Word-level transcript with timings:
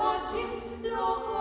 facim 0.00 0.48
locum 0.82 1.39